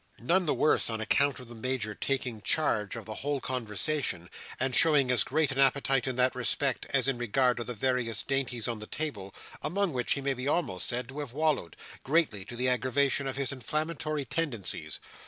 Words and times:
None 0.17 0.47
the 0.47 0.55
worse 0.55 0.89
on 0.89 0.99
account 0.99 1.39
of 1.39 1.47
the 1.47 1.53
Major 1.53 1.93
taking 1.93 2.41
charge 2.41 2.95
of 2.95 3.05
the 3.05 3.13
whole 3.13 3.39
conversation, 3.39 4.31
and 4.59 4.73
showing 4.75 5.11
as 5.11 5.23
great 5.23 5.51
an 5.51 5.59
appetite 5.59 6.07
in 6.07 6.15
that 6.15 6.33
respect 6.33 6.87
as 6.89 7.07
in 7.07 7.19
regard 7.19 7.59
of 7.59 7.67
the 7.67 7.75
various 7.75 8.23
dainties 8.23 8.67
on 8.67 8.79
the 8.79 8.87
table, 8.87 9.31
among 9.61 9.93
which 9.93 10.13
he 10.13 10.21
may 10.21 10.33
be 10.33 10.47
almost 10.47 10.87
said 10.87 11.07
to 11.09 11.19
have 11.19 11.33
wallowed: 11.33 11.75
greatly 12.03 12.43
to 12.45 12.55
the 12.55 12.67
aggravation 12.67 13.27
of 13.27 13.35
his 13.35 13.51
inflammatory 13.51 14.25
tendencies. 14.25 14.99